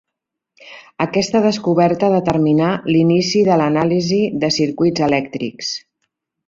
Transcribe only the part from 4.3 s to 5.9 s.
de circuits elèctrics.